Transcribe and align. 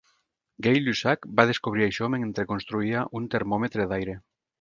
Gay 0.67 0.77
Lussac 0.85 1.27
va 1.39 1.45
descobrir 1.51 1.85
això 1.87 2.09
mentre 2.13 2.45
construïa 2.53 3.05
un 3.21 3.29
"termòmetre 3.35 3.87
d'aire". 3.93 4.17